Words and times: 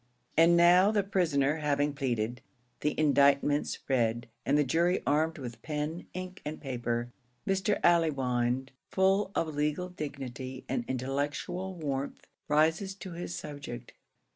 And 0.35 0.57
now 0.57 0.89
the 0.89 1.03
prisoner 1.03 1.57
having 1.57 1.93
pleaded, 1.93 2.41
the 2.79 2.99
indictments 2.99 3.77
read, 3.87 4.27
and 4.47 4.57
the 4.57 4.63
jury 4.63 5.03
armed 5.05 5.37
with 5.37 5.61
pen, 5.61 6.07
ink, 6.15 6.41
and 6.43 6.59
paper, 6.59 7.11
Mr. 7.45 7.79
Allewinde, 7.83 8.71
full 8.89 9.29
of 9.35 9.53
legal 9.53 9.89
dignity 9.89 10.65
and 10.67 10.83
intellectual 10.87 11.75
warmth, 11.75 12.25
rises 12.47 12.95
to 12.95 13.11
his 13.11 13.35
subject. 13.35 13.93